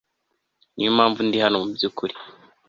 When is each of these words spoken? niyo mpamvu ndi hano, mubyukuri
niyo 0.73 0.91
mpamvu 0.97 1.19
ndi 1.23 1.37
hano, 1.45 1.55
mubyukuri 1.61 2.15